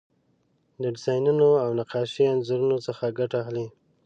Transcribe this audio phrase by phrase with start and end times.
[0.81, 3.67] د ډیزاینونو او نقاشۍ انځورونو څخه ګټه اخلي.